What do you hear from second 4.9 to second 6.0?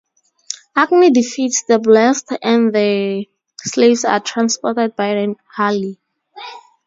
by an ally.